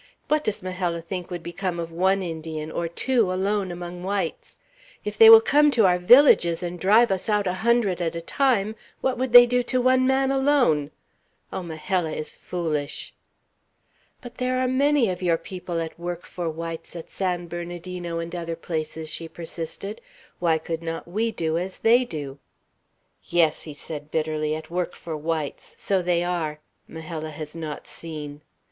[0.29, 4.57] "What does Majella think would become of one Indian, or two, alone among whites?
[5.05, 8.21] If they will come to our villages and drive us out a hundred at a
[8.21, 10.89] time, what would they do to one man alone?
[11.53, 13.13] Oh, Majella is foolish!"
[14.21, 18.33] "But there are many of your people at work for whites at San Bernardino and
[18.35, 20.01] other places," she persisted.
[20.39, 22.39] "Why could not we do as they do?"
[23.25, 26.57] "Yes," he said bitterly, "at work for whites; so they are,
[26.87, 28.41] Majella has not seen.